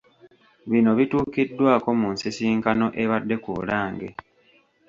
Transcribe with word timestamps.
Bino 0.71 0.91
bituukiddwako 0.99 1.89
mu 1.99 2.07
nsisinkano 2.13 2.85
ebadde 3.03 3.35
ku 3.43 3.49
Bulange. 3.57 4.09